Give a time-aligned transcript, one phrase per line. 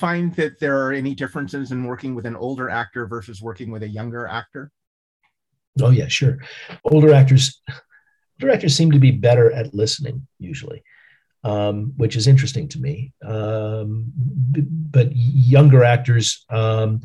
[0.00, 3.82] find that there are any differences in working with an older actor versus working with
[3.82, 4.72] a younger actor?
[5.80, 6.38] Oh yeah, sure.
[6.84, 7.60] Older actors,
[8.38, 10.82] directors seem to be better at listening usually,
[11.44, 13.12] um, which is interesting to me.
[13.22, 14.10] Um,
[14.90, 17.02] but younger actors um,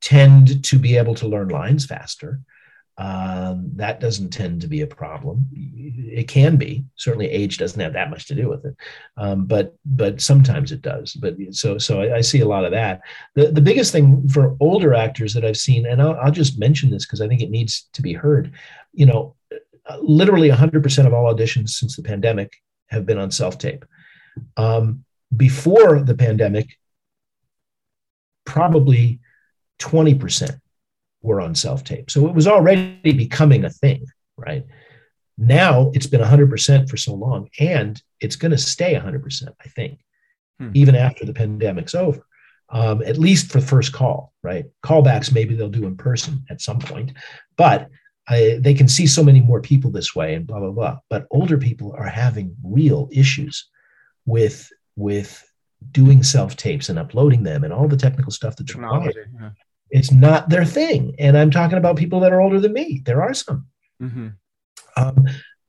[0.00, 2.40] tend to be able to learn lines faster.
[2.98, 5.46] Um, that doesn't tend to be a problem.
[5.52, 6.86] It can be.
[6.96, 8.74] Certainly, age doesn't have that much to do with it,
[9.18, 11.12] um, but but sometimes it does.
[11.12, 13.02] But so so I, I, see a lot of that.
[13.34, 16.90] The the biggest thing for older actors that I've seen, and I'll, I'll just mention
[16.90, 18.52] this because I think it needs to be heard.
[18.94, 19.36] You know,
[20.00, 22.54] literally 100% of all auditions since the pandemic
[22.88, 23.84] have been on self tape.
[24.56, 25.04] Um,
[25.36, 26.78] before the pandemic,
[28.44, 29.20] probably
[29.80, 30.60] 20%
[31.22, 32.10] were on self tape.
[32.10, 34.64] So it was already becoming a thing, right?
[35.38, 40.00] Now it's been 100% for so long, and it's going to stay 100%, I think,
[40.58, 40.70] hmm.
[40.74, 42.26] even after the pandemic's over,
[42.70, 44.64] um, at least for first call, right?
[44.82, 47.12] Callbacks, maybe they'll do in person at some point,
[47.56, 47.88] but
[48.28, 50.98] I, they can see so many more people this way and blah, blah, blah.
[51.10, 53.68] But older people are having real issues
[54.24, 55.44] with, with
[55.92, 59.30] doing self tapes and uploading them and all the technical stuff that's required.
[59.38, 59.50] Yeah
[59.90, 61.14] it's not their thing.
[61.18, 63.02] And I'm talking about people that are older than me.
[63.04, 63.66] There are some.
[64.02, 64.28] Mm-hmm.
[64.96, 65.26] Um,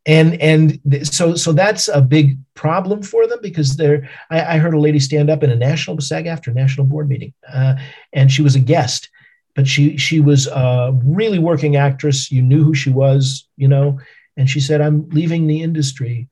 [0.08, 4.74] and and so so that's a big problem for them because they're I, I, heard
[4.74, 7.76] a lady stand up in a national SAG-AFTRA national board meeting, uh,
[8.14, 9.10] and she was a guest,
[9.54, 12.32] but she she was a really working actress.
[12.32, 14.00] You knew who she was, you know,
[14.38, 16.30] and she said, "I'm leaving the industry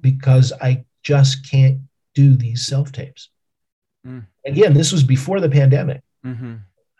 [0.00, 1.80] because I just can't
[2.14, 3.28] do these self tapes."
[4.06, 4.26] Mm.
[4.46, 6.00] Again, this was before the pandemic.
[6.24, 6.54] Mm-hmm.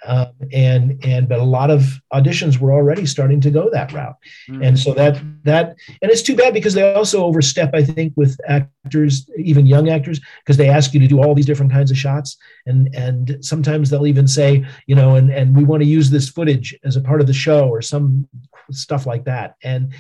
[0.09, 1.83] Um, and and but a lot of
[2.15, 4.17] auditions were already starting to go that route.
[4.49, 4.63] Mm-hmm.
[4.63, 8.39] and so that that and it's too bad because they also overstep i think with
[8.49, 11.99] actors even young actors because they ask you to do all these different kinds of
[11.99, 12.37] shots.
[12.67, 16.29] And and sometimes they'll even say you know and and we want to use this
[16.29, 18.29] footage as a part of the show or some
[18.71, 19.55] stuff like that.
[19.63, 19.93] And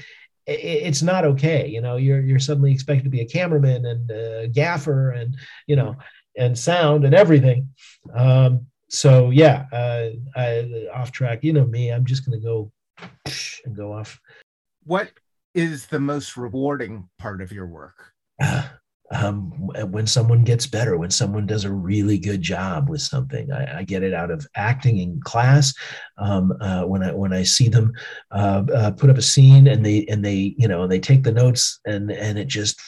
[0.50, 4.48] it's not okay you know you're you're suddenly expected to be a cameraman and a
[4.48, 5.94] gaffer and you know
[6.38, 7.68] and sound and everything.
[8.14, 11.44] Um, so yeah, uh, I, off track.
[11.44, 12.72] You know me, I'm just going to go
[13.64, 14.20] and go off.
[14.84, 15.10] What
[15.54, 18.12] is the most rewarding part of your work?
[19.10, 19.50] um,
[19.90, 23.50] when someone gets better, when someone does a really good job with something.
[23.50, 25.74] I, I get it out of acting in class.
[26.18, 27.92] Um, uh, when I when I see them
[28.32, 31.32] uh, uh, put up a scene and they and they you know they take the
[31.32, 32.80] notes and and it just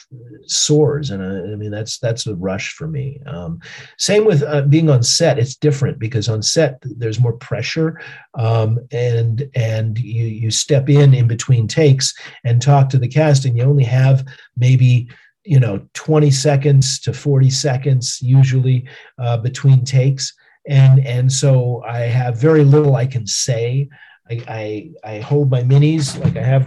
[0.45, 1.09] soars.
[1.09, 3.19] And I, uh, I mean that's that's a rush for me.
[3.25, 3.59] Um,
[3.97, 5.39] same with uh, being on set.
[5.39, 7.99] It's different because on set there's more pressure
[8.37, 13.45] um, and and you you step in in between takes and talk to the cast
[13.45, 14.25] and you only have
[14.57, 15.07] maybe
[15.43, 18.87] you know 20 seconds to 40 seconds usually
[19.17, 20.33] uh, between takes.
[20.67, 23.89] And and so i have very little i can say.
[24.29, 24.43] I,
[25.03, 26.65] I, I hold my minis like I have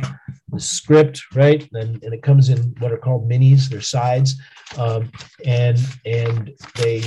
[0.55, 4.37] the script right and, and it comes in what are called minis they're sides
[4.79, 5.11] um,
[5.45, 7.01] and and they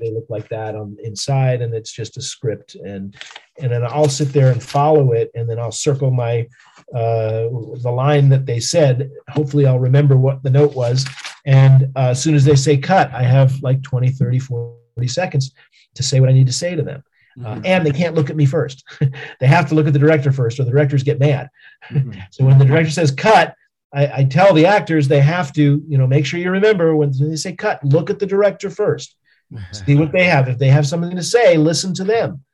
[0.00, 3.16] they look like that on inside and it's just a script and
[3.60, 6.46] and then I'll sit there and follow it and then I'll circle my
[6.94, 7.48] uh,
[7.82, 9.10] the line that they said.
[9.28, 11.06] Hopefully, I'll remember what the note was.
[11.46, 15.52] And uh, as soon as they say cut, I have like 20, 30, 40 seconds
[15.94, 17.04] to say what I need to say to them.
[17.40, 17.62] Uh, mm-hmm.
[17.64, 18.84] and they can't look at me first.
[19.40, 21.48] they have to look at the director first, or the directors get mad.
[21.90, 22.12] Mm-hmm.
[22.30, 23.56] so when the director says cut,
[23.92, 27.12] I, I, tell the actors they have to, you know, make sure you remember when
[27.16, 29.16] they say cut, look at the director first.
[29.72, 30.48] See what they have.
[30.48, 32.44] If they have something to say, listen to them.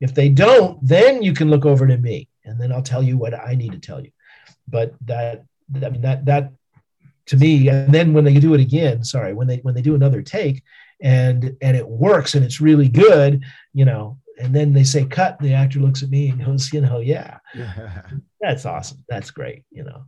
[0.00, 3.16] If they don't, then you can look over to me and then I'll tell you
[3.16, 4.10] what I need to tell you.
[4.68, 6.52] But that, I mean, that, that
[7.26, 9.94] to me, and then when they do it again, sorry, when they, when they do
[9.94, 10.62] another take
[11.00, 13.42] and, and it works and it's really good,
[13.72, 16.80] you know, and then they say cut, the actor looks at me and goes, you
[16.80, 17.38] know, yeah,
[18.40, 19.04] that's awesome.
[19.08, 19.64] That's great.
[19.70, 20.04] You know,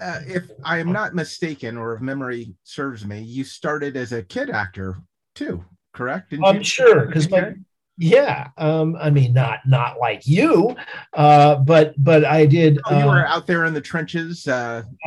[0.00, 4.22] uh, if I am not mistaken, or if memory serves me, you started as a
[4.22, 4.96] kid actor
[5.34, 6.30] too, correct?
[6.30, 6.64] Didn't I'm you?
[6.64, 7.54] sure because my
[7.98, 10.74] yeah, um, I mean, not not like you,
[11.12, 12.80] uh, but but I did.
[12.86, 14.48] Oh, you were um, out there in the trenches.
[14.48, 14.82] Uh,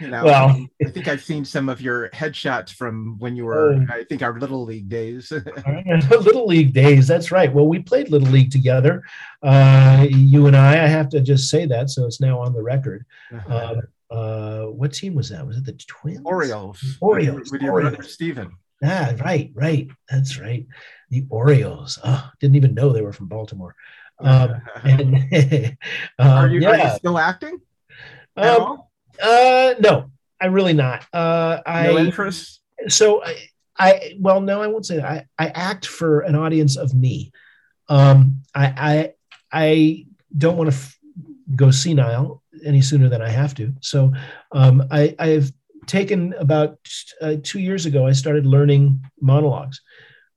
[0.00, 3.74] you know, well, I think I've seen some of your headshots from when you were,
[3.74, 5.32] uh, I think, our little league days.
[6.10, 7.06] little league days.
[7.06, 7.52] That's right.
[7.52, 9.02] Well, we played little league together.
[9.42, 10.84] Uh, you and I.
[10.84, 13.04] I have to just say that, so it's now on the record.
[13.32, 13.54] Uh-huh.
[14.10, 15.46] Uh, uh, what team was that?
[15.46, 16.22] Was it the Twins?
[16.24, 16.98] Orioles.
[17.00, 17.52] Orioles.
[17.52, 17.96] With your Orioles.
[17.96, 18.52] brother Stephen.
[18.82, 19.88] Ah, right, right.
[20.08, 20.66] That's right.
[21.10, 21.98] The Orioles.
[22.04, 23.74] Oh, didn't even know they were from Baltimore.
[24.20, 25.76] Um, and,
[26.18, 26.70] um, are, you, yeah.
[26.70, 27.60] are, you, still acting?
[28.36, 28.82] Um,
[29.22, 30.10] uh, no,
[30.40, 31.04] I really not.
[31.12, 32.60] Uh, I no interest.
[32.88, 33.36] So I,
[33.78, 35.04] I well, no, I won't say that.
[35.04, 37.32] I, I act for an audience of me.
[37.88, 39.12] Um, I I
[39.52, 40.06] I
[40.36, 40.98] don't want to f-
[41.56, 43.72] go senile any sooner than I have to.
[43.80, 44.12] So
[44.52, 45.52] um, I I've
[45.86, 46.78] taken about
[47.20, 48.06] uh, two years ago.
[48.06, 49.80] I started learning monologues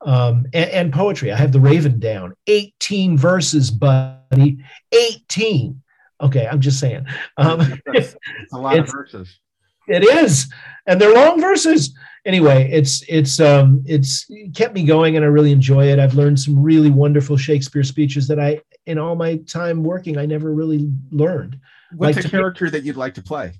[0.01, 1.31] um, and, and poetry.
[1.31, 5.81] I have the Raven down, eighteen verses, buddy, eighteen.
[6.21, 7.05] Okay, I'm just saying.
[7.37, 8.15] Um, it's
[8.53, 9.39] a lot of verses.
[9.87, 10.51] It is,
[10.85, 11.93] and they're long verses.
[12.25, 15.99] Anyway, it's it's um it's kept me going, and I really enjoy it.
[15.99, 20.25] I've learned some really wonderful Shakespeare speeches that I, in all my time working, I
[20.27, 21.59] never really learned.
[21.95, 23.53] What's like a character that you'd like to play?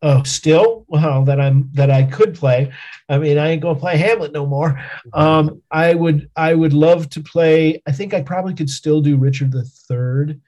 [0.00, 2.70] Oh, still, well, that I'm that I could play.
[3.08, 4.80] I mean, I ain't gonna play Hamlet no more.
[5.14, 7.82] Um, I would I would love to play.
[7.86, 10.40] I think I probably could still do Richard the Third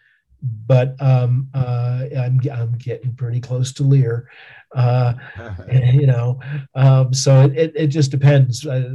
[0.43, 4.31] but um, uh, I'm I'm getting pretty close to Lear,
[4.75, 5.15] uh,
[5.93, 6.41] you know.
[6.75, 8.67] Um, so it, it just depends.
[8.67, 8.91] Uh,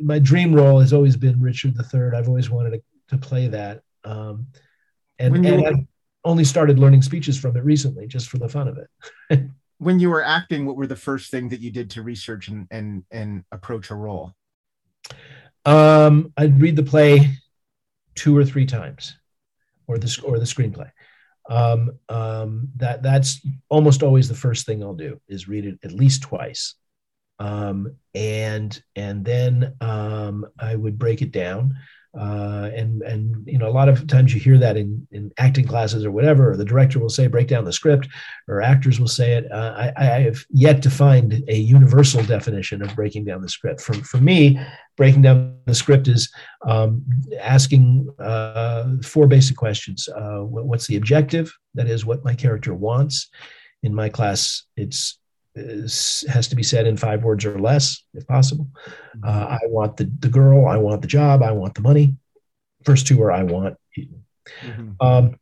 [0.00, 2.16] my dream role has always been Richard III.
[2.16, 4.46] I've always wanted to, to play that, um,
[5.18, 5.86] and, you, and I've
[6.24, 9.40] only started learning speeches from it recently, just for the fun of it.
[9.78, 12.66] when you were acting, what were the first thing that you did to research and
[12.70, 14.32] and and approach a role?
[15.66, 17.32] Um, I'd read the play
[18.14, 19.16] two or three times
[19.86, 20.90] or the or the screenplay.
[21.48, 25.92] Um, um, that that's almost always the first thing I'll do is read it at
[25.92, 26.74] least twice,
[27.38, 31.76] um, and and then um, I would break it down.
[32.18, 35.66] Uh, and and you know a lot of times you hear that in, in acting
[35.66, 38.08] classes or whatever or the director will say break down the script
[38.48, 39.50] or actors will say it.
[39.52, 43.80] Uh, I, I have yet to find a universal definition of breaking down the script.
[43.82, 44.58] For, for me
[44.96, 46.32] breaking down the script is
[46.66, 47.04] um,
[47.40, 50.08] asking uh, four basic questions.
[50.08, 51.52] Uh, what, what's the objective?
[51.74, 53.28] That is what my character wants.
[53.82, 55.18] In my class it's
[55.56, 58.68] has to be said in five words or less, if possible.
[59.16, 59.28] Mm-hmm.
[59.28, 62.16] Uh, I want the, the girl, I want the job, I want the money.
[62.84, 63.76] First two are I want.
[63.98, 64.90] Mm-hmm.
[65.00, 65.38] Um,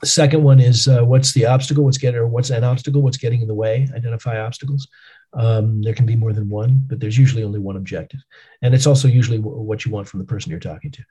[0.00, 1.84] the second one is uh, what's the obstacle?
[1.84, 3.02] What's getting or what's an obstacle?
[3.02, 3.88] What's getting in the way?
[3.94, 4.88] Identify obstacles.
[5.34, 8.20] Um, there can be more than one, but there's usually only one objective.
[8.62, 11.02] And it's also usually w- what you want from the person you're talking to.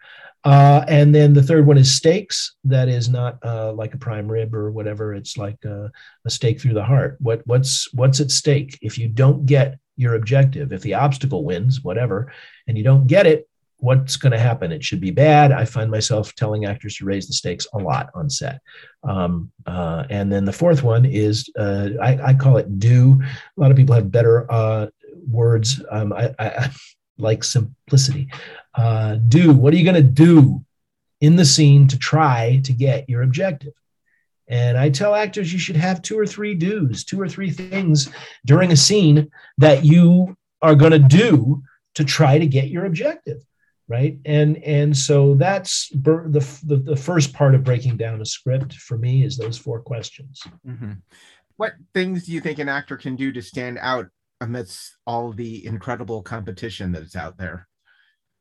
[0.44, 2.56] Uh, and then the third one is stakes.
[2.63, 5.13] That is not uh, like a prime rib or whatever.
[5.13, 5.91] It's like a,
[6.25, 7.17] a stake through the heart.
[7.19, 8.79] What, what's, what's at stake?
[8.81, 12.31] If you don't get your objective, if the obstacle wins, whatever,
[12.67, 13.47] and you don't get it,
[13.77, 14.72] what's going to happen?
[14.72, 15.51] It should be bad.
[15.51, 18.60] I find myself telling actors to raise the stakes a lot on set.
[19.04, 23.22] Um, uh, and then the fourth one is uh, I, I, call it do.
[23.22, 24.88] A lot of people have better uh,
[25.30, 25.83] words.
[25.92, 26.72] Um, I, I,
[27.18, 28.30] like simplicity.
[28.74, 29.54] Uh, do.
[29.54, 30.63] What are you going to do
[31.22, 33.74] in the scene to try to get your objective?
[34.48, 38.10] And I tell actors you should have two or three do's, two or three things
[38.45, 41.63] during a scene that you are going to do
[41.95, 43.42] to try to get your objective
[43.87, 44.17] right?
[44.25, 46.23] And and so that's the,
[46.65, 50.41] the, the first part of breaking down a script for me is those four questions.
[50.67, 50.93] Mm-hmm.
[51.57, 54.07] what things do you think an actor can do to stand out
[54.41, 57.67] amidst all the incredible competition that's out there?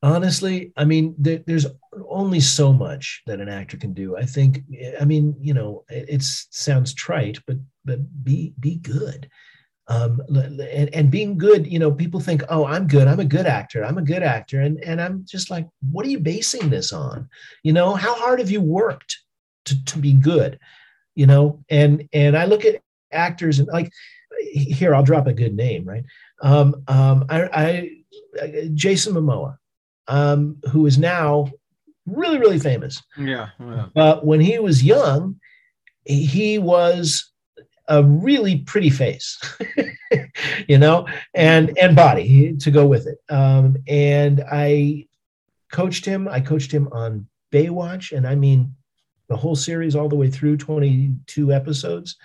[0.02, 1.66] Honestly i mean there, there's
[2.08, 4.16] only so much that an actor can do.
[4.16, 4.60] I think
[5.00, 9.30] i mean you know it, it sounds trite but but be be good
[9.88, 13.06] um, and, and being good you know people think oh i'm good.
[13.06, 13.84] I'm a good actor.
[13.84, 14.60] I'm a good actor.
[14.60, 17.28] And, and i'm just like what are you basing this on?
[17.62, 19.18] You know how hard have you worked
[19.66, 20.58] to, to be good?
[21.14, 23.92] You know and and i look at actors and like
[24.52, 26.04] here i'll drop a good name right?
[26.42, 27.42] Um, um, I,
[28.36, 29.58] I jason momoa
[30.08, 31.50] um, who is now
[32.06, 33.02] really really famous.
[33.16, 33.86] Yeah, yeah.
[33.94, 35.40] but when he was young
[36.04, 37.32] he was
[37.88, 39.38] a really pretty face,
[40.68, 43.18] you know, and and body to go with it.
[43.28, 45.06] Um, and I
[45.70, 46.28] coached him.
[46.28, 48.74] I coached him on Baywatch, and I mean
[49.28, 52.16] the whole series all the way through 22 episodes.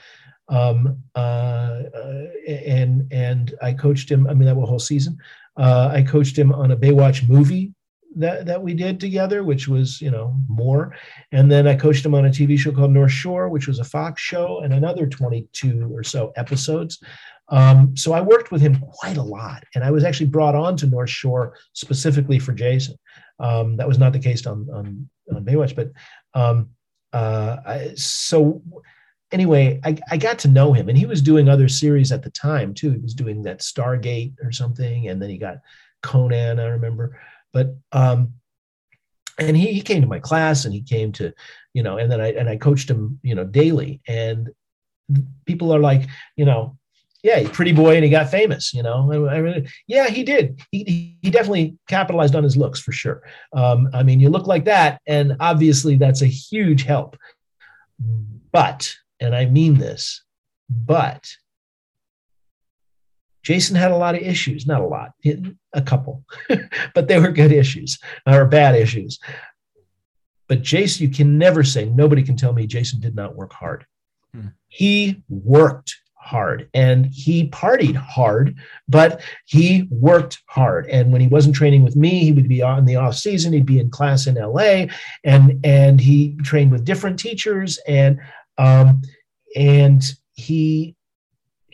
[0.48, 4.28] Um, uh, uh, and and I coached him.
[4.28, 5.18] I mean that whole season.
[5.58, 7.74] Uh, I coached him on a Baywatch movie
[8.20, 10.96] that that we did together, which was you know more.
[11.32, 13.84] And then I coached him on a TV show called North Shore, which was a
[13.84, 17.02] Fox show, and another 22 or so episodes.
[17.50, 20.78] Um, so I worked with him quite a lot, and I was actually brought on
[20.78, 22.96] to North Shore specifically for Jason.
[23.40, 25.92] Um, that was not the case on on, on Baywatch, but
[26.40, 26.70] um,
[27.14, 28.62] uh, I, so
[29.32, 32.32] anyway, I, I got to know him, and he was doing other series at the
[32.32, 32.92] time too.
[32.92, 35.58] He was doing that Stargate or something, and then he got
[36.04, 36.60] Conan.
[36.60, 37.20] I remember.
[37.53, 38.34] But um,
[39.38, 41.34] and he, he came to my class and he came to,
[41.74, 44.01] you know, and then I and I coached him, you know, daily.
[44.08, 44.50] And
[45.46, 46.77] people are like, you know,
[47.24, 48.74] yeah, pretty boy, and he got famous.
[48.74, 50.62] You know, I, I yeah, he did.
[50.72, 53.22] He he definitely capitalized on his looks for sure.
[53.53, 57.18] Um, I mean, you look like that, and obviously that's a huge help.
[58.51, 60.24] But, and I mean this,
[60.70, 61.27] but
[63.50, 65.13] Jason had a lot of issues, not a lot,
[65.74, 66.24] a couple,
[66.94, 69.18] but they were good issues or bad issues.
[70.48, 73.88] But Jason, you can never say, nobody can tell me Jason did not work hard.
[74.36, 74.50] Hmm.
[74.68, 78.56] He worked hard and he partied hard,
[78.88, 80.86] but he worked hard.
[80.86, 83.53] And when he wasn't training with me, he would be on the off season.
[83.53, 84.86] He'd be in class in LA,
[85.24, 88.20] and and he trained with different teachers, and
[88.60, 89.01] um,
[89.56, 90.03] and
[90.34, 90.96] he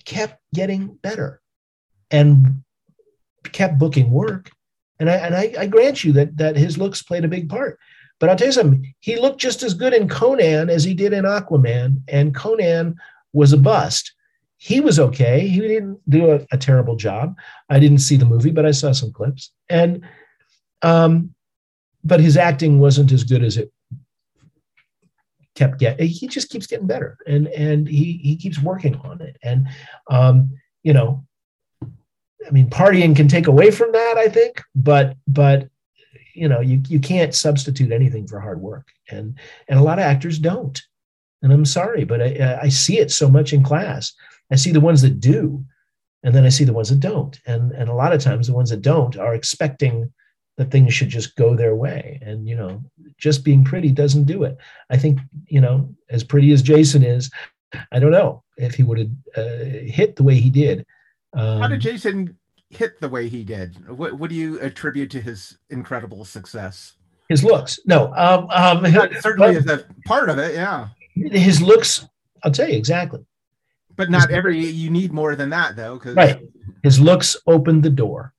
[0.05, 1.41] kept getting better,
[2.15, 2.63] and
[3.51, 4.51] kept booking work.
[4.99, 7.79] And I and I, I grant you that that his looks played a big part.
[8.19, 11.11] But I'll tell you something, he looked just as good in Conan as he did
[11.11, 12.95] in Aquaman, and Conan
[13.33, 14.13] was a bust
[14.57, 15.47] he was okay.
[15.47, 17.37] He didn't do a, a, terrible job.
[17.69, 19.51] I didn't see the movie, but I saw some clips.
[19.69, 20.03] And
[20.81, 21.33] um,
[22.03, 23.71] but his acting wasn't as good as it
[25.55, 26.07] kept getting.
[26.07, 29.37] He just keeps getting better, and and he he keeps working on it.
[29.43, 29.67] And
[30.09, 30.51] um,
[30.83, 31.25] you know,
[32.47, 35.69] I mean, partying can take away from that, I think, but but
[36.33, 39.37] you know, you you can't substitute anything for hard work, and
[39.67, 40.81] and a lot of actors don't.
[41.41, 44.13] And I'm sorry, but I, I see it so much in class
[44.51, 45.65] I see the ones that do,
[46.23, 47.39] and then I see the ones that don't.
[47.45, 50.11] And and a lot of times the ones that don't are expecting
[50.57, 52.19] that things should just go their way.
[52.21, 52.83] And you know,
[53.17, 54.57] just being pretty doesn't do it.
[54.89, 57.31] I think you know, as pretty as Jason is,
[57.91, 60.85] I don't know if he would have uh, hit the way he did.
[61.35, 62.37] Um, How did Jason
[62.69, 63.87] hit the way he did?
[63.89, 66.93] What what do you attribute to his incredible success?
[67.29, 67.79] His looks.
[67.85, 68.85] No, um, um,
[69.19, 70.55] certainly is a part of it.
[70.55, 72.07] Yeah, his looks.
[72.43, 73.25] I'll tell you exactly.
[73.95, 75.97] But not every you need more than that though.
[75.97, 76.15] Cause...
[76.15, 76.41] Right.
[76.83, 78.33] His looks opened the door,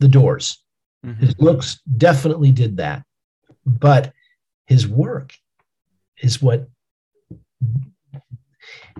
[0.00, 0.62] the doors.
[1.04, 1.24] Mm-hmm.
[1.24, 3.02] His looks definitely did that.
[3.64, 4.12] But
[4.66, 5.32] his work
[6.18, 6.68] is what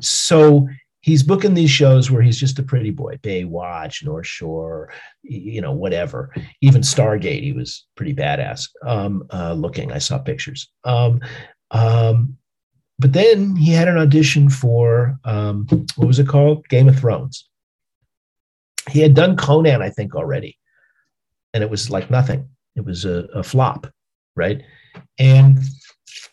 [0.00, 0.68] so
[1.06, 5.72] he's booking these shows where he's just a pretty boy baywatch north shore you know
[5.72, 11.20] whatever even stargate he was pretty badass um, uh, looking i saw pictures um,
[11.70, 12.36] um,
[12.98, 16.66] but then he had an audition for um, what was it called?
[16.68, 17.48] Game of Thrones.
[18.90, 20.58] He had done Conan, I think, already,
[21.52, 22.48] and it was like nothing.
[22.76, 23.86] It was a, a flop,
[24.34, 24.62] right?
[25.18, 25.58] And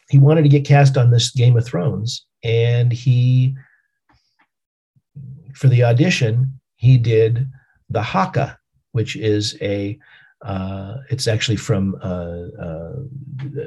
[0.10, 3.56] he wanted to get cast on this Game of Thrones, and he,
[5.56, 7.48] for the audition, he did
[7.90, 8.58] the Haka,
[8.92, 9.98] which is a
[10.44, 12.92] uh, it's actually from uh, uh,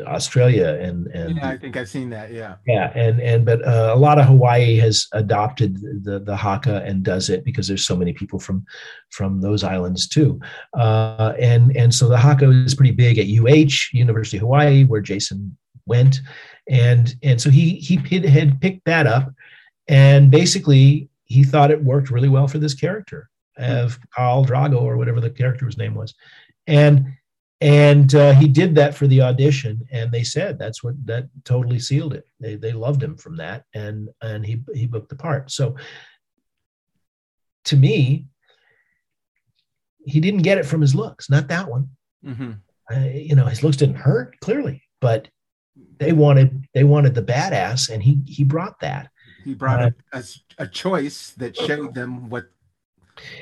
[0.07, 2.31] Australia and and yeah, I think I've seen that.
[2.31, 6.83] Yeah, yeah, and and but uh, a lot of Hawaii has adopted the the Haka
[6.85, 8.65] and does it because there's so many people from
[9.11, 10.39] from those islands too,
[10.79, 15.01] uh, and and so the Haka is pretty big at UH University of Hawaii where
[15.01, 16.21] Jason went,
[16.69, 17.97] and and so he he
[18.29, 19.33] had picked that up,
[19.89, 23.29] and basically he thought it worked really well for this character
[23.59, 26.15] of Khal Drago or whatever the character's name was.
[26.67, 27.13] And
[27.61, 31.79] and uh, he did that for the audition and they said that's what that totally
[31.79, 32.27] sealed it.
[32.39, 35.51] They, they loved him from that and and he he booked the part.
[35.51, 35.77] So
[37.65, 38.27] to me
[40.05, 41.91] he didn't get it from his looks not that one.
[42.25, 42.53] Mm-hmm.
[42.93, 45.29] uh, you know his looks didn't hurt clearly but
[45.99, 49.11] they wanted they wanted the badass and he he brought that
[49.47, 50.23] he brought uh, a,
[50.59, 52.47] a, choice that showed them what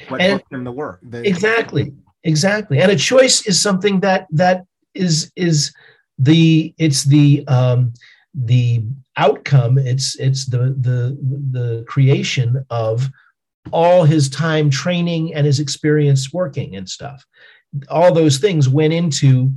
[0.08, 1.92] what and, booked him the work the, exactly
[2.24, 2.80] exactly.
[2.80, 5.72] And a choice is something that that is is
[6.18, 7.92] the it's the um
[8.34, 8.84] the
[9.16, 11.16] outcome it's it's the the
[11.52, 13.08] the creation of
[13.72, 17.24] all his time training and his experience working and stuff.
[17.88, 19.52] All those things went into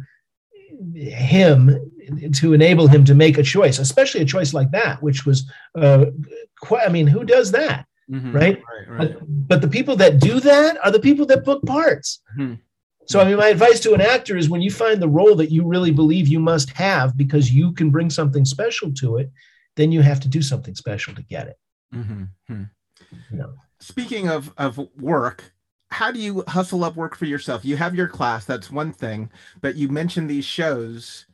[0.94, 1.92] him
[2.34, 6.06] to enable him to make a choice especially a choice like that which was uh
[6.72, 8.32] i mean who does that mm-hmm.
[8.32, 9.14] right, right, right.
[9.14, 12.22] But, but, the people that do that are the people that book parts.
[12.38, 12.56] Mm-hmm.
[13.08, 15.50] So, I mean, my advice to an actor is when you find the role that
[15.50, 19.32] you really believe you must have because you can bring something special to it,
[19.76, 21.60] then you have to do something special to get it.
[21.96, 22.24] Mm-hmm.
[22.48, 22.64] Hmm.
[23.32, 23.54] You know.
[23.80, 25.54] Speaking of, of work,
[25.90, 27.64] how do you hustle up work for yourself?
[27.64, 31.28] You have your class, that's one thing, but you mentioned these shows.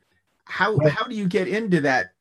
[0.45, 2.12] How, how do you get into that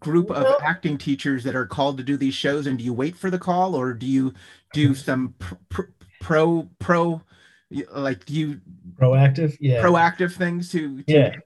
[0.00, 2.92] group of well, acting teachers that are called to do these shows and do you
[2.92, 4.32] wait for the call or do you
[4.72, 4.94] do mm-hmm.
[4.94, 5.34] some
[5.68, 5.82] pr-
[6.20, 7.20] pro pro
[7.90, 8.60] like do you
[8.94, 9.56] proactive?
[9.60, 9.82] Yeah.
[9.82, 11.36] proactive things to, to yeah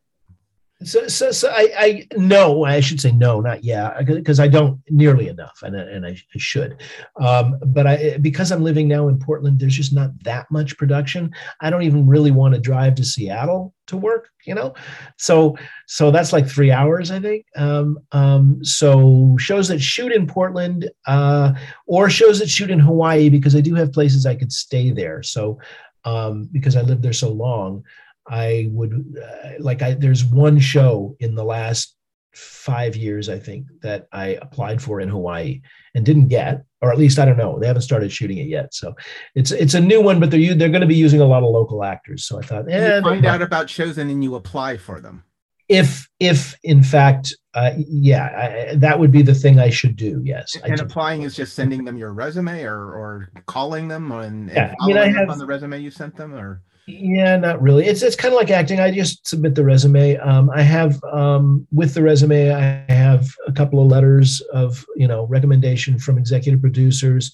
[0.84, 4.78] So, so, so I, I no, I should say no, not yeah, because I don't
[4.90, 6.82] nearly enough, and and I, I should.
[7.18, 11.32] Um, but I because I'm living now in Portland, there's just not that much production.
[11.62, 14.74] I don't even really want to drive to Seattle to work, you know.
[15.16, 15.56] So
[15.86, 17.46] so that's like three hours, I think.
[17.56, 21.54] Um, um, so shows that shoot in Portland, uh,
[21.86, 25.22] or shows that shoot in Hawaii, because I do have places I could stay there.
[25.22, 25.58] So
[26.04, 27.82] um, because I lived there so long.
[28.28, 31.96] I would uh, like I there's one show in the last
[32.36, 35.62] five years I think that I applied for in Hawaii
[35.94, 37.58] and didn't get, or at least I don't know.
[37.58, 38.94] They haven't started shooting it yet, so
[39.34, 41.50] it's it's a new one, but they're they're going to be using a lot of
[41.50, 42.26] local actors.
[42.26, 45.24] So I thought, eh, you find out about shows and then you apply for them.
[45.68, 50.20] If if in fact, uh, yeah, I, that would be the thing I should do.
[50.24, 54.68] Yes, and applying is just sending them your resume or or calling them and, yeah,
[54.68, 57.86] and I mean, I have, on the resume you sent them or yeah, not really.
[57.86, 58.78] It's it's kind of like acting.
[58.78, 60.16] I just submit the resume.
[60.18, 65.08] Um, I have um, with the resume, I have a couple of letters of you
[65.08, 67.32] know recommendation from executive producers,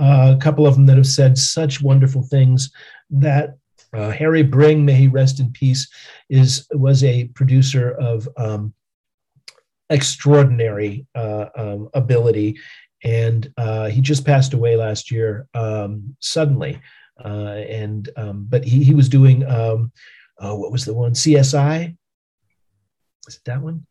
[0.00, 2.72] uh, a couple of them that have said such wonderful things.
[3.10, 3.58] That
[3.92, 5.86] uh, Harry Bring, may he rest in peace,
[6.30, 8.72] is was a producer of um,
[9.90, 12.56] extraordinary uh, um, ability,
[13.02, 16.80] and uh, he just passed away last year um, suddenly.
[17.22, 19.92] Uh, and um, but he he was doing um,
[20.38, 21.96] uh, what was the one CSI?
[23.28, 23.86] Is it that one?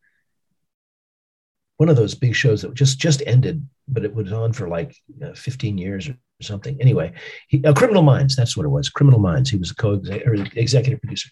[1.78, 4.96] One of those big shows that just just ended, but it was on for like
[5.24, 6.78] uh, 15 years or something.
[6.82, 7.14] Anyway,
[7.48, 8.90] he, uh, Criminal Minds, that's what it was.
[8.90, 9.50] Criminal Minds.
[9.50, 11.30] He was a co-executive producer,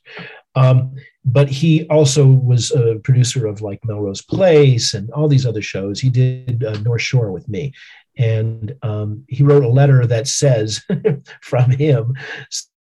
[0.55, 0.95] um,
[1.25, 5.99] but he also was a producer of like Melrose Place and all these other shows.
[5.99, 7.73] He did uh, North Shore with me,
[8.17, 10.81] and um, he wrote a letter that says
[11.41, 12.13] from him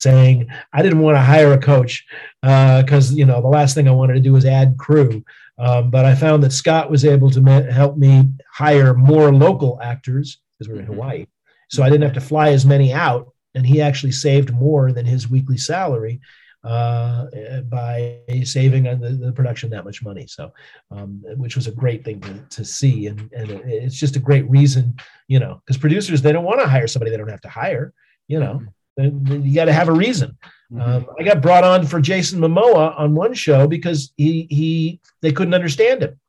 [0.00, 2.04] saying, I didn't want to hire a coach
[2.42, 5.24] because, uh, you know, the last thing I wanted to do was add crew.
[5.58, 9.80] Um, but I found that Scott was able to ma- help me hire more local
[9.82, 10.94] actors because we're in mm-hmm.
[10.94, 11.26] Hawaii.
[11.70, 13.32] So I didn't have to fly as many out.
[13.54, 16.20] And he actually saved more than his weekly salary
[16.66, 17.26] uh,
[17.68, 20.26] by saving on the, the, production that much money.
[20.26, 20.52] So,
[20.90, 23.06] um, which was a great thing to, to see.
[23.06, 24.96] And, and it's just a great reason,
[25.28, 27.92] you know, because producers, they don't want to hire somebody they don't have to hire,
[28.26, 28.62] you know,
[28.98, 29.42] mm-hmm.
[29.42, 30.36] you got to have a reason.
[30.72, 30.80] Mm-hmm.
[30.80, 35.30] Um, I got brought on for Jason Momoa on one show because he, he, they
[35.30, 36.20] couldn't understand him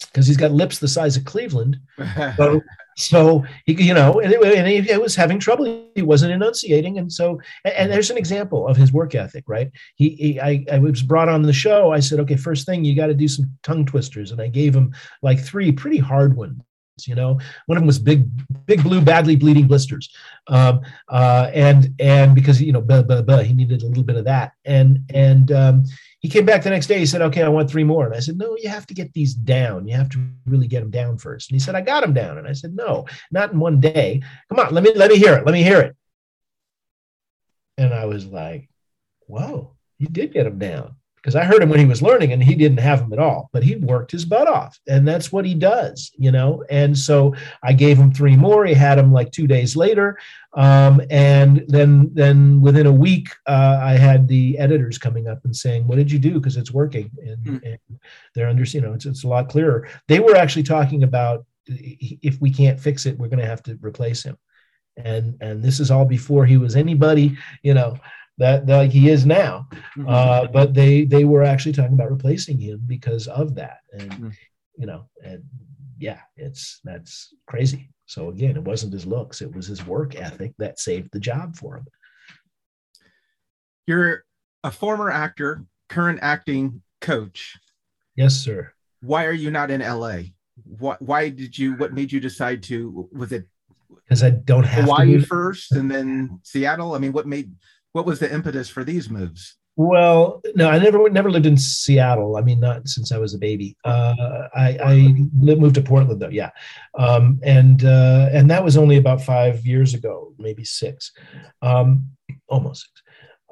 [0.00, 0.30] because hmm.
[0.30, 1.80] he's got lips the size of Cleveland.
[2.36, 2.60] So
[2.96, 5.86] so he, you know, and, it, and he, was having trouble.
[5.94, 9.70] He wasn't enunciating, and so, and, and there's an example of his work ethic, right?
[9.96, 11.92] He, he I, I was brought on the show.
[11.92, 14.74] I said, okay, first thing you got to do some tongue twisters, and I gave
[14.74, 16.62] him like three pretty hard ones.
[17.06, 18.26] You know, one of them was big,
[18.64, 20.08] big blue, badly bleeding blisters,
[20.48, 20.80] um,
[21.10, 24.24] uh, and and because you know, buh, buh, buh, he needed a little bit of
[24.24, 25.84] that, and and um,
[26.26, 26.98] he came back the next day.
[26.98, 29.12] He said, "Okay, I want three more." And I said, "No, you have to get
[29.12, 29.86] these down.
[29.86, 31.48] You have to really get them down first.
[31.48, 34.22] And he said, "I got them down." And I said, "No, not in one day.
[34.48, 35.46] Come on, let me let me hear it.
[35.46, 35.94] Let me hear it."
[37.78, 38.68] And I was like,
[39.28, 42.40] "Whoa, you did get them down." Because I heard him when he was learning and
[42.40, 44.78] he didn't have them at all, but he worked his butt off.
[44.86, 46.62] And that's what he does, you know?
[46.70, 47.34] And so
[47.64, 48.64] I gave him three more.
[48.64, 50.20] He had them like two days later.
[50.56, 55.56] Um, and then, then within a week, uh, I had the editors coming up and
[55.56, 56.34] saying, what did you do?
[56.34, 57.10] Because it's working.
[57.18, 57.60] And, mm.
[57.64, 57.98] and
[58.36, 59.88] they're under, you know, it's, it's a lot clearer.
[60.06, 63.76] They were actually talking about if we can't fix it, we're going to have to
[63.82, 64.38] replace him
[64.96, 67.98] and and this is all before he was anybody you know
[68.38, 69.68] that, that like he is now.
[69.72, 70.08] Mm-hmm.
[70.08, 74.28] Uh, but they they were actually talking about replacing him because of that, and mm-hmm.
[74.76, 75.42] you know, and
[75.98, 77.90] yeah, it's that's crazy.
[78.06, 81.56] So again, it wasn't his looks; it was his work ethic that saved the job
[81.56, 81.86] for him.
[83.86, 84.24] You're
[84.64, 87.56] a former actor, current acting coach.
[88.16, 88.72] Yes, sir.
[89.00, 90.18] Why are you not in LA?
[90.64, 91.74] Why, why did you?
[91.74, 93.08] What made you decide to?
[93.12, 93.46] Was it
[94.04, 96.94] because I don't have Hawaii first and then Seattle?
[96.94, 97.52] I mean, what made
[97.96, 99.56] what was the impetus for these moves?
[99.74, 102.36] Well, no, I never never lived in Seattle.
[102.36, 103.74] I mean, not since I was a baby.
[103.84, 106.50] Uh, I, I moved to Portland though, yeah,
[106.98, 111.10] um, and uh, and that was only about five years ago, maybe six,
[111.62, 112.10] um,
[112.48, 113.02] almost six.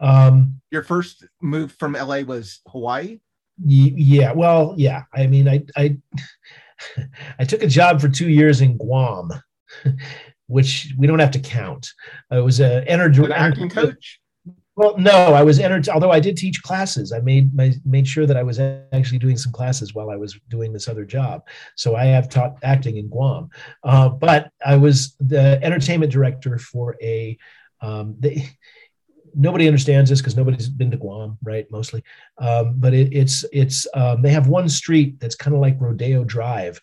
[0.01, 3.21] Um, Your first move from LA was Hawaii.
[3.63, 5.05] Y- yeah, well, yeah.
[5.15, 5.97] I mean, I I
[7.39, 9.31] I took a job for two years in Guam,
[10.49, 11.89] which we don't have to count.
[12.31, 14.21] I was an energy acting coach.
[14.77, 15.89] Well, no, I was entered.
[15.89, 19.37] Although I did teach classes, I made my made sure that I was actually doing
[19.37, 21.47] some classes while I was doing this other job.
[21.77, 23.51] So I have taught acting in Guam,
[23.85, 27.39] uh, but I was the entertainment director for a.
[27.81, 28.17] Um,
[29.37, 31.71] nobody understands this because nobody's been to Guam, right?
[31.71, 32.03] Mostly,
[32.39, 36.25] um, but it, it's it's um, they have one street that's kind of like Rodeo
[36.25, 36.81] Drive,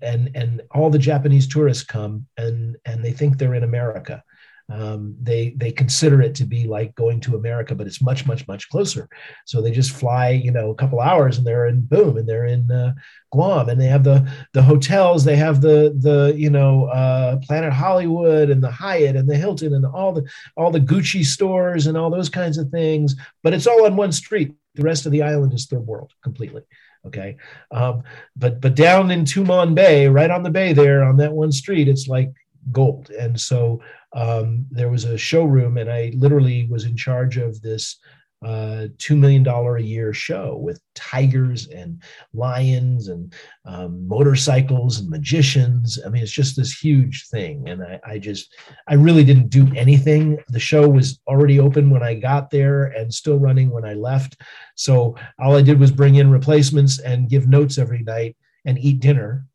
[0.00, 4.22] and and all the Japanese tourists come and and they think they're in America.
[4.68, 8.48] Um, they they consider it to be like going to America, but it's much much
[8.48, 9.08] much closer.
[9.44, 12.46] So they just fly, you know, a couple hours and they're in boom, and they're
[12.46, 12.94] in uh,
[13.30, 17.72] Guam, and they have the the hotels, they have the the you know uh, Planet
[17.72, 20.24] Hollywood and the Hyatt and the Hilton and all the
[20.56, 23.14] all the Gucci stores and all those kinds of things.
[23.44, 24.54] But it's all on one street.
[24.74, 26.62] The rest of the island is third world completely.
[27.06, 27.36] Okay,
[27.70, 28.02] um,
[28.34, 31.86] but but down in Tumon Bay, right on the bay there on that one street,
[31.86, 32.32] it's like
[32.72, 33.10] gold.
[33.10, 33.80] And so
[34.14, 37.98] um, there was a showroom, and I literally was in charge of this
[38.44, 42.02] uh, $2 million a year show with tigers and
[42.34, 43.32] lions and
[43.64, 45.98] um, motorcycles and magicians.
[46.04, 47.68] I mean, it's just this huge thing.
[47.68, 48.54] And I, I, just,
[48.88, 50.38] I really didn't do anything.
[50.48, 54.36] The show was already open when I got there and still running when I left.
[54.74, 59.00] So all I did was bring in replacements and give notes every night and eat
[59.00, 59.46] dinner.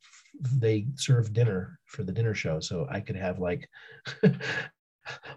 [0.58, 2.60] They served dinner for the dinner show.
[2.60, 3.70] So I could have like,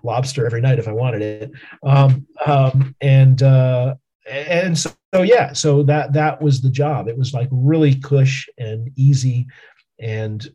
[0.03, 1.51] lobster every night if I wanted it.
[1.83, 3.95] Um, um, and uh,
[4.31, 7.09] and so, so, yeah, so that that was the job.
[7.09, 9.47] It was like really cush and easy,
[10.01, 10.47] and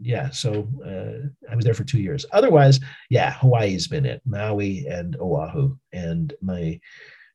[0.00, 2.26] yeah, so uh, I was there for two years.
[2.32, 6.78] Otherwise, yeah, Hawaii's been it, Maui and Oahu, and my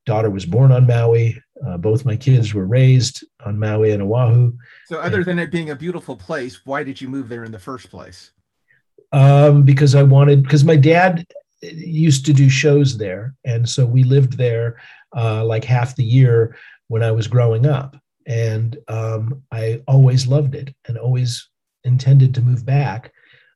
[0.05, 1.41] daughter was born on Maui.
[1.65, 4.53] Uh, both my kids were raised on Maui and Oahu.
[4.87, 7.51] So, other and, than it being a beautiful place, why did you move there in
[7.51, 8.31] the first place?
[9.13, 11.25] um, because I wanted because my dad
[11.61, 14.81] used to do shows there, and so we lived there
[15.15, 17.95] uh, like half the year when I was growing up,
[18.27, 21.47] and um, I always loved it and always
[21.83, 23.13] intended to move back.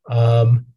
[0.10, 0.68] Um,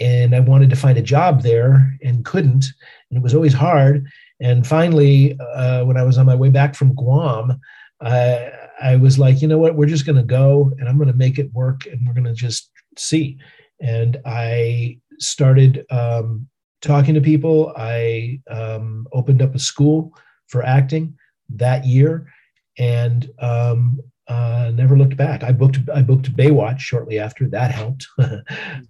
[0.00, 2.66] and I wanted to find a job there and couldn't,
[3.10, 4.06] and it was always hard.
[4.40, 7.58] And finally, uh, when I was on my way back from Guam,
[8.00, 8.50] I,
[8.82, 11.16] I was like, you know what, we're just going to go and I'm going to
[11.16, 13.38] make it work and we're going to just see
[13.80, 16.48] and I started um,
[16.80, 17.72] talking to people.
[17.76, 20.14] I um, opened up a school
[20.48, 21.16] for acting
[21.50, 22.32] that year,
[22.78, 25.42] and um, uh, never looked back.
[25.42, 27.48] I booked I booked Baywatch shortly after.
[27.48, 28.06] That helped.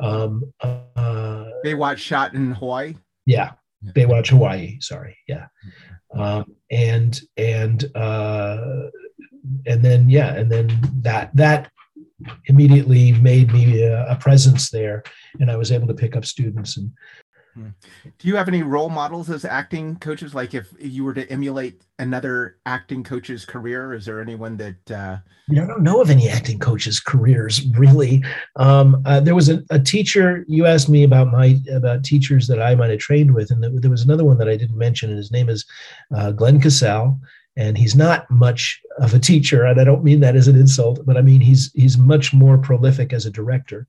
[0.01, 2.95] um, uh, Baywatch shot in Hawaii.
[3.25, 3.53] Yeah,
[3.85, 4.79] Baywatch Hawaii.
[4.81, 5.17] Sorry.
[5.29, 5.47] Yeah,
[6.15, 8.89] um, and and uh,
[9.67, 11.71] and then yeah, and then that that
[12.47, 15.03] immediately made me a, a, presence there
[15.39, 16.91] and i was able to pick up students and.
[17.57, 20.35] Do you have any role models as acting coaches?
[20.35, 25.17] Like if you were to emulate another acting coach's career is there anyone that uh...
[25.51, 28.23] i don't know of any acting coaches careers really.
[28.57, 32.61] Um, uh, there was a, a, teacher you asked me about my about teachers that
[32.61, 35.19] i might have trained with and there was another one that i didn't mention and
[35.19, 35.65] his name is
[36.15, 37.19] uh, glenn casale
[37.57, 41.05] and he's not much of a teacher and i don't mean that as an insult
[41.07, 43.87] but i mean he's he's much more prolific as a director.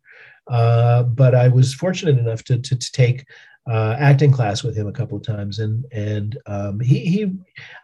[0.48, 3.26] Uh, but i was fortunate enough to, to, to take
[3.70, 7.32] uh, acting class with him a couple of times and and um, he he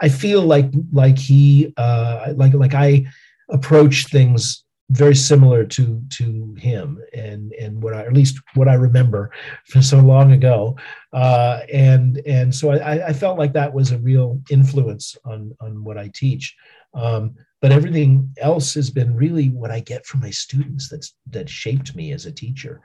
[0.01, 3.05] i feel like like he uh, like like i
[3.49, 8.73] approach things very similar to to him and and what I at least what I
[8.73, 9.31] remember
[9.65, 10.77] from so long ago,
[11.13, 15.83] uh, and and so I, I felt like that was a real influence on on
[15.83, 16.55] what I teach.
[16.93, 21.49] Um, but everything else has been really what I get from my students that's that
[21.49, 22.81] shaped me as a teacher.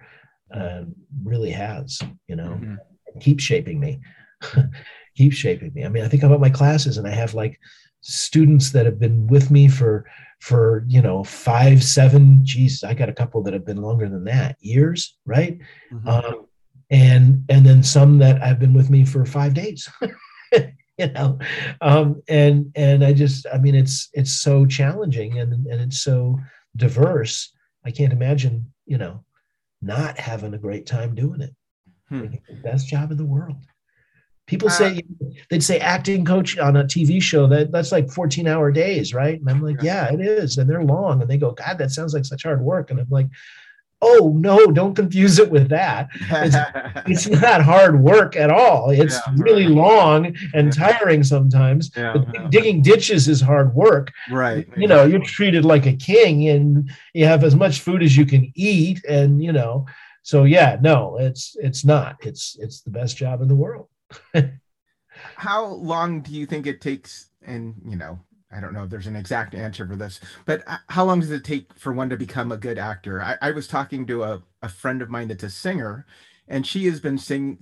[0.54, 0.84] Uh,
[1.24, 3.18] really has, you know, mm-hmm.
[3.20, 4.00] keep shaping me,
[5.16, 5.84] keep shaping me.
[5.84, 7.60] I mean, I think about my classes and I have like
[8.00, 10.06] students that have been with me for
[10.40, 14.24] for you know five seven geez i got a couple that have been longer than
[14.24, 15.58] that years right
[15.92, 16.08] mm-hmm.
[16.08, 16.46] um,
[16.90, 19.88] and and then some that have been with me for five days
[20.52, 21.38] you know
[21.80, 26.38] um, and and i just i mean it's it's so challenging and and it's so
[26.76, 27.52] diverse
[27.84, 29.24] i can't imagine you know
[29.80, 31.54] not having a great time doing it
[32.08, 32.26] hmm.
[32.62, 33.56] best job in the world
[34.48, 35.02] People uh, say
[35.50, 39.38] they'd say acting coach on a TV show that that's like 14 hour days, right?
[39.38, 40.56] And I'm like, yeah, it is.
[40.56, 41.20] And they're long.
[41.20, 42.90] And they go, God, that sounds like such hard work.
[42.90, 43.26] And I'm like,
[44.00, 46.08] oh no, don't confuse it with that.
[46.30, 46.56] It's,
[47.06, 48.90] it's not hard work at all.
[48.90, 49.74] It's yeah, really right.
[49.74, 51.90] long and tiring sometimes.
[51.96, 52.48] Yeah, yeah.
[52.50, 54.12] Digging ditches is hard work.
[54.30, 54.68] Right.
[54.76, 58.26] You know, you're treated like a king and you have as much food as you
[58.26, 59.04] can eat.
[59.04, 59.86] And you know,
[60.22, 62.16] so yeah, no, it's it's not.
[62.20, 63.88] It's it's the best job in the world.
[65.36, 67.30] How long do you think it takes?
[67.42, 68.18] And you know,
[68.50, 71.30] I don't know if there's an exact answer for this, but uh, how long does
[71.30, 73.20] it take for one to become a good actor?
[73.22, 76.06] I, I was talking to a, a friend of mine that's a singer,
[76.48, 77.58] and she has been singing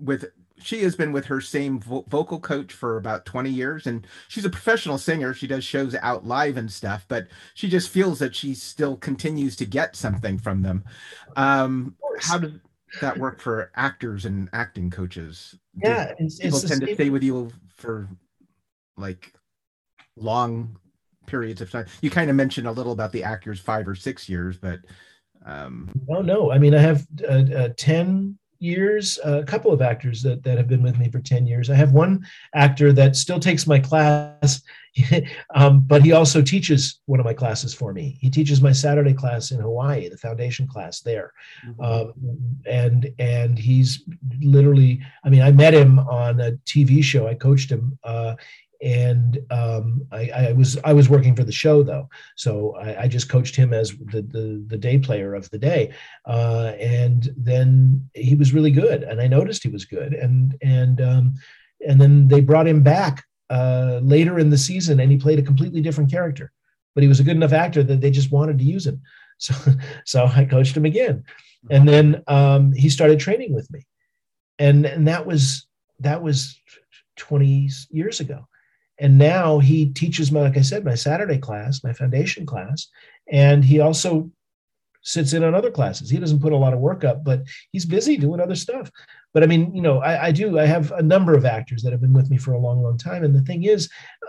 [0.00, 0.26] with
[0.62, 4.44] she has been with her same vo- vocal coach for about 20 years and she's
[4.44, 5.32] a professional singer.
[5.34, 9.56] She does shows out live and stuff but she just feels that she still continues
[9.56, 10.84] to get something from them.
[11.36, 12.52] Um, how does
[13.00, 15.56] that work for actors and acting coaches?
[15.82, 18.08] Yeah it's, people it's tend to stay with you for
[18.96, 19.32] like
[20.20, 20.76] long
[21.26, 24.28] periods of time you kind of mentioned a little about the actors five or six
[24.28, 24.80] years but
[25.46, 30.22] um oh no i mean i have uh, uh, 10 years, a couple of actors
[30.22, 31.70] that, that have been with me for 10 years.
[31.70, 34.62] I have one actor that still takes my class,
[35.54, 38.18] um, but he also teaches one of my classes for me.
[38.20, 41.32] He teaches my Saturday class in Hawaii, the foundation class there.
[41.66, 41.82] Mm-hmm.
[41.82, 44.04] Um, and, and he's
[44.42, 47.26] literally, I mean, I met him on a TV show.
[47.26, 48.34] I coached him uh,
[48.82, 53.08] and um, I, I, was I was working for the show though, so I, I
[53.08, 55.92] just coached him as the, the, the day player of the day,
[56.24, 61.00] uh, and then he was really good, and I noticed he was good, and and
[61.00, 61.34] um,
[61.86, 65.42] and then they brought him back uh, later in the season, and he played a
[65.42, 66.50] completely different character,
[66.94, 69.02] but he was a good enough actor that they just wanted to use him,
[69.38, 69.54] so
[70.06, 71.24] so I coached him again,
[71.70, 73.84] and then um, he started training with me,
[74.58, 75.66] and and that was
[75.98, 76.58] that was
[77.16, 78.46] 20 years ago
[79.00, 82.88] and now he teaches my like i said my saturday class my foundation class
[83.32, 84.30] and he also
[85.02, 86.10] sits in on other classes.
[86.10, 88.90] He doesn't put a lot of work up but he's busy doing other stuff.
[89.32, 91.92] But i mean you know i, I do i have a number of actors that
[91.92, 93.24] have been with me for a long long time.
[93.24, 93.88] And the thing is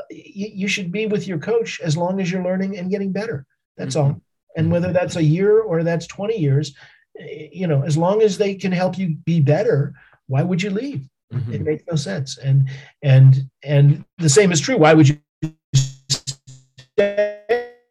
[0.10, 3.46] you, you should be with your coach as long as you're learning and getting better.
[3.76, 4.14] That's mm-hmm.
[4.14, 4.22] all
[4.56, 6.74] and whether that's a year or that's 20 years
[7.16, 9.94] you know as long as they can help you be better
[10.28, 11.54] why would you leave Mm-hmm.
[11.54, 12.38] It makes no sense.
[12.38, 12.70] And
[13.02, 14.78] and and the same is true.
[14.78, 15.20] Why would you
[16.98, 17.38] stay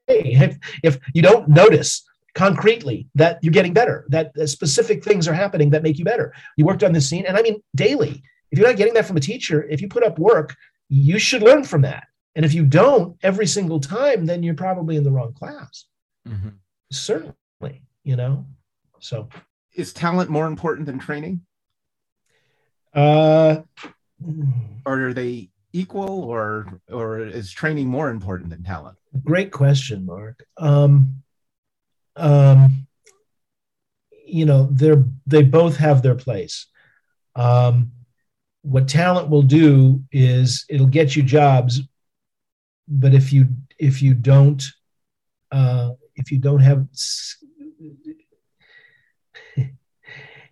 [0.09, 5.71] if, if you don't notice concretely that you're getting better, that specific things are happening
[5.71, 6.35] that make you better?
[6.57, 8.23] You worked on this scene, and I mean daily.
[8.51, 10.57] If you're not getting that from a teacher, if you put up work,
[10.89, 12.09] you should learn from that.
[12.35, 15.87] And if you don't every single time, then you're probably in the wrong class.
[16.29, 16.51] Mm-hmm.
[16.91, 18.47] Certainly, you know.
[18.99, 19.29] So,
[19.75, 21.41] is talent more important than training?
[22.95, 23.63] Uh,
[24.85, 28.97] or are they equal, or or is training more important than talent?
[29.25, 30.45] Great question, Mark.
[30.57, 31.23] Um,
[32.17, 32.87] um,
[34.27, 36.67] you know, they're they both have their place.
[37.37, 37.93] Um,
[38.63, 41.81] what talent will do is it'll get you jobs,
[42.89, 43.49] but if you
[43.79, 44.63] if you don't
[45.51, 46.87] uh, if you don't have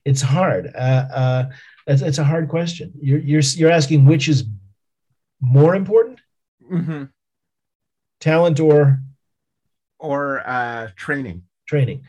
[0.05, 0.73] it's hard.
[0.75, 1.45] Uh, uh,
[1.89, 2.93] it's, it's a hard question.
[3.01, 4.45] You're, you're, you're asking which is
[5.41, 6.21] more important?
[6.71, 7.05] Mm-hmm.
[8.21, 9.01] Talent or?
[9.99, 11.43] Or uh, training.
[11.67, 12.05] Training.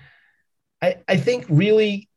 [0.81, 2.07] I, I think really,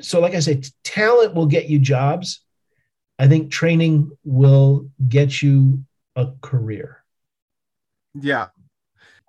[0.00, 2.42] so like I said, talent will get you jobs.
[3.18, 5.84] I think training will get you
[6.16, 7.04] a career.
[8.14, 8.48] Yeah,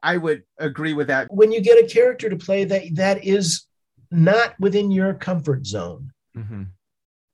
[0.02, 1.28] I would agree with that.
[1.30, 3.66] When you get a character to play that that is
[4.10, 6.64] not within your comfort zone, mm-hmm.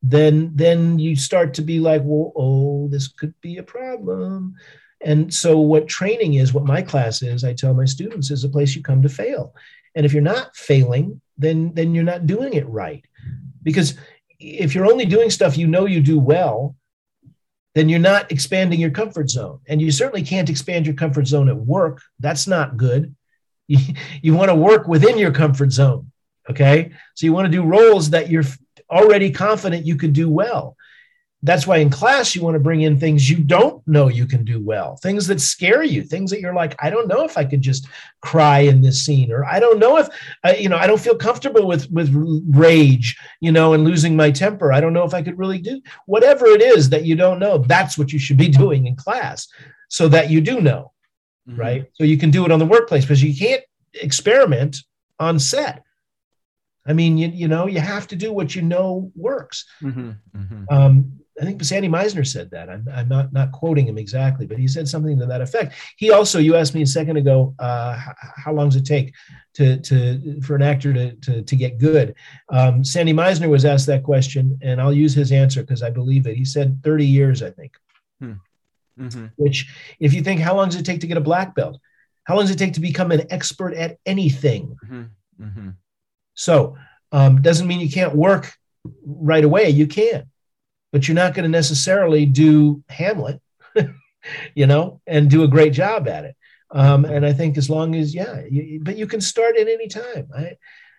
[0.02, 4.56] then then you start to be like, well, oh, this could be a problem.
[5.02, 8.50] And so, what training is, what my class is, I tell my students, is a
[8.50, 9.54] place you come to fail.
[9.96, 13.04] And if you're not failing, then then you're not doing it right.
[13.64, 13.96] Because
[14.40, 16.76] if you're only doing stuff you know you do well,
[17.76, 19.60] then you're not expanding your comfort zone.
[19.68, 22.02] And you certainly can't expand your comfort zone at work.
[22.20, 23.16] That's not good.
[23.72, 23.78] You,
[24.24, 26.12] you want to work within your comfort zone.
[26.50, 26.92] Okay.
[27.14, 28.42] So you want to do roles that you're
[28.89, 30.75] already confident you could do well.
[31.41, 34.43] That's why in class you want to bring in things you don't know you can
[34.43, 37.45] do well, things that scare you, things that you're like, I don't know if I
[37.45, 37.88] could just
[38.21, 40.10] cry in this scene, or I don't know if,
[40.43, 42.12] uh, you know, I don't feel comfortable with with
[42.49, 44.73] rage, you know, and losing my temper.
[44.73, 47.60] I don't know if I could really do whatever it is that you don't know.
[47.60, 49.47] That's what you should be doing in class,
[49.88, 50.91] so that you do know,
[51.47, 51.60] mm-hmm.
[51.60, 51.86] right?
[51.93, 54.78] So you can do it on the workplace because you can't experiment
[55.19, 55.84] on set
[56.89, 59.65] I mean, you, you know, you have to do what you know works.
[59.82, 60.63] Mm-hmm, mm-hmm.
[60.69, 62.69] Um, I think Sandy Meisner said that.
[62.69, 65.75] I'm, I'm not not quoting him exactly, but he said something to that effect.
[65.95, 69.13] He also, you asked me a second ago, uh, how, how, long does it take
[69.54, 72.15] to to for an actor to to, to get good?
[72.49, 76.28] Um, Sandy Meisner was asked that question, and I'll use his answer because I believe
[76.28, 76.36] it.
[76.36, 77.73] He said 30 years, I think.
[78.19, 78.34] Hmm.
[78.99, 79.28] Mm-hmm.
[79.38, 81.80] Which, if you think, how long does it take to get a black belt?
[82.25, 84.75] How long does it take to become an expert at anything?
[84.86, 85.69] Mm-hmm.
[86.39, 86.78] So
[87.12, 88.54] um, doesn't mean you can't work
[89.06, 89.69] right away.
[89.69, 90.23] You can,
[90.93, 93.41] but you're not going to necessarily do Hamlet,
[94.56, 96.38] you know, and do a great job at it.
[96.71, 99.89] Um, and I think as long as yeah, you, but you can start at any
[99.89, 100.30] time.
[100.34, 100.56] I,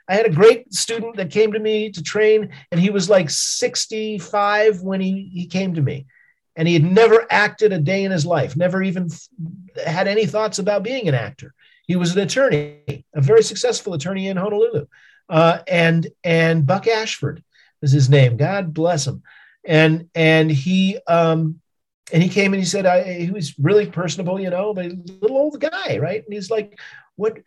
[0.07, 3.31] I had a great student that came to me to train, and he was like
[3.31, 6.07] 65 when he, he came to me.
[6.55, 9.09] And he had never acted a day in his life, never even
[9.87, 11.55] had any thoughts about being an actor.
[11.87, 14.87] He was an attorney, a very successful attorney in Honolulu.
[15.31, 17.43] Uh, and and Buck Ashford
[17.83, 18.37] is his name.
[18.37, 19.23] God bless him.
[19.65, 21.61] And and he um,
[22.13, 24.99] and he came and he said I, he was really personable, you know, but a
[25.21, 26.25] little old guy, right?
[26.25, 26.79] And he's like,
[27.17, 27.39] "What?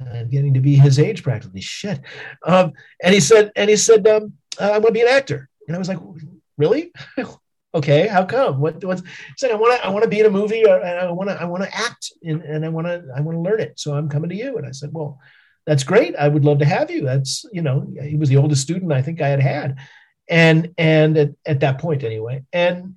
[0.00, 1.60] I'm getting to be his age practically.
[1.60, 2.00] Shit.
[2.44, 5.48] Um, and he said, and he said, um, uh, I want to be an actor.
[5.66, 5.98] And I was like,
[6.58, 6.92] really?
[7.74, 8.06] okay.
[8.06, 8.60] How come?
[8.60, 8.84] What?
[8.84, 9.02] What's?
[9.02, 9.86] He said, I want to.
[9.86, 11.40] I want to be in a movie, or, and I want to.
[11.40, 13.04] I want to act, and, and I want to.
[13.16, 13.78] I want to learn it.
[13.78, 14.58] So I'm coming to you.
[14.58, 15.18] And I said, well,
[15.66, 16.16] that's great.
[16.16, 17.02] I would love to have you.
[17.02, 19.78] That's you know, he was the oldest student I think I had had,
[20.28, 22.96] and and at, at that point anyway, and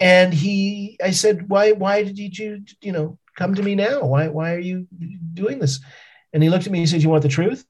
[0.00, 4.04] and he, I said, why why did you you know come to me now?
[4.04, 4.86] Why why are you
[5.34, 5.80] doing this?
[6.32, 7.64] And he looked at me and he said, You want the truth?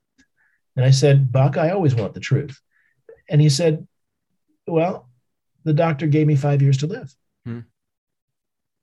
[0.77, 2.61] And I said, Buck, I always want the truth.
[3.29, 3.87] And he said,
[4.66, 5.09] Well,
[5.64, 7.14] the doctor gave me five years to live.
[7.44, 7.61] Hmm.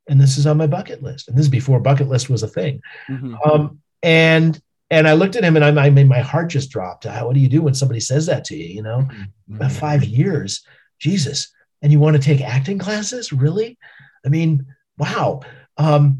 [0.07, 1.27] And this is on my bucket list.
[1.27, 2.81] And this is before bucket list was a thing.
[3.09, 3.35] Mm-hmm.
[3.43, 7.05] Um, and and I looked at him and I, I mean, my heart just dropped.
[7.05, 8.67] What do you do when somebody says that to you?
[8.67, 9.07] You know,
[9.49, 9.67] mm-hmm.
[9.69, 10.65] five years,
[10.99, 11.51] Jesus.
[11.81, 13.31] And you want to take acting classes?
[13.33, 13.77] Really?
[14.25, 14.65] I mean,
[14.97, 15.41] wow.
[15.77, 16.19] Um,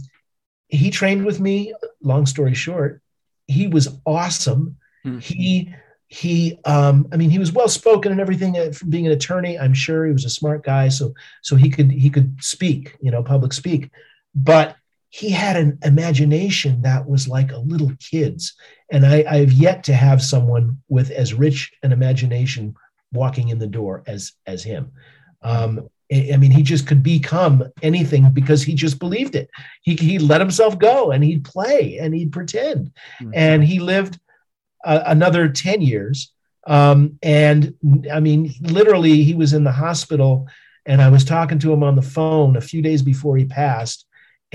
[0.68, 3.02] he trained with me, long story short,
[3.48, 4.78] he was awesome.
[5.06, 5.20] Mm-hmm.
[5.20, 5.76] He
[6.08, 9.58] he um, I mean he was well spoken and everything uh, from being an attorney.
[9.58, 13.12] I'm sure he was a smart guy, so so he could he could speak, you
[13.12, 13.92] know, public speak.
[14.34, 14.76] But
[15.10, 18.56] he had an imagination that was like a little kid's,
[18.92, 22.76] and I, I've yet to have someone with as rich an imagination
[23.14, 24.92] walking in the door as as him.
[25.42, 29.50] Um, I mean, he just could become anything because he just believed it.
[29.82, 32.92] He, he let himself go and he'd play and he'd pretend.
[33.20, 33.32] Mm-hmm.
[33.34, 34.20] And he lived
[34.84, 36.32] uh, another 10 years.
[36.68, 37.74] Um, and
[38.14, 40.48] I mean, literally, he was in the hospital
[40.86, 44.06] and I was talking to him on the phone a few days before he passed.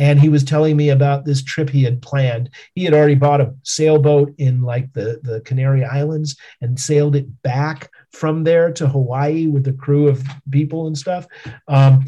[0.01, 2.51] And he was telling me about this trip he had planned.
[2.75, 7.43] He had already bought a sailboat in like the, the Canary Islands and sailed it
[7.43, 11.27] back from there to Hawaii with a crew of people and stuff.
[11.69, 12.05] Um,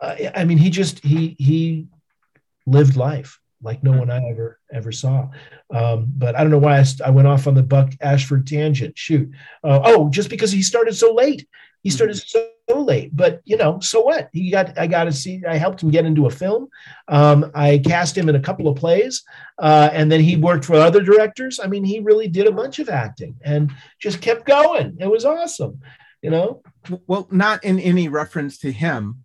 [0.00, 1.86] I, I mean, he just he he
[2.66, 5.28] lived life like no one I ever ever saw.
[5.72, 8.96] Um, but I don't know why I, I, went off on the Buck Ashford tangent.
[8.96, 9.30] Shoot.
[9.64, 11.46] Uh, oh, just because he started so late.
[11.82, 12.40] He started mm-hmm.
[12.68, 14.28] so late, but you know, so what?
[14.32, 15.42] He got I got to see.
[15.48, 16.68] I helped him get into a film.
[17.06, 19.22] Um, I cast him in a couple of plays,
[19.58, 21.60] uh, and then he worked for other directors.
[21.60, 24.96] I mean, he really did a bunch of acting and just kept going.
[25.00, 25.80] It was awesome,
[26.20, 26.62] you know.
[27.06, 29.24] Well, not in any reference to him,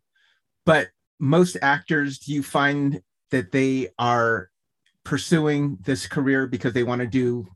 [0.65, 3.01] but most actors, do you find
[3.33, 4.51] that they are
[5.03, 7.47] pursuing this career because they want to do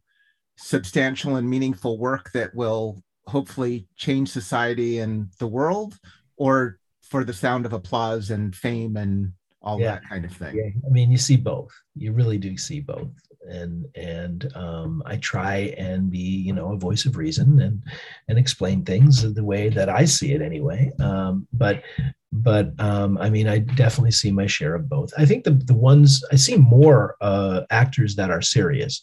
[0.57, 5.99] substantial and meaningful work that will hopefully change society and the world
[6.35, 9.91] or for the sound of applause and fame and all yeah.
[9.91, 10.69] that kind of thing yeah.
[10.83, 13.11] i mean you see both you really do see both
[13.47, 17.81] and and um, i try and be you know a voice of reason and
[18.27, 21.83] and explain things the way that i see it anyway um, but
[22.31, 25.13] but um, I mean, I definitely see my share of both.
[25.17, 29.01] I think the the ones I see more uh, actors that are serious.